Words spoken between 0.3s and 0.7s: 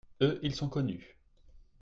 ils sont